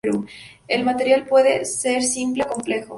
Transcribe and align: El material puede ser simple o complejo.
El 0.67 0.83
material 0.83 1.27
puede 1.27 1.63
ser 1.63 2.01
simple 2.01 2.41
o 2.43 2.47
complejo. 2.47 2.89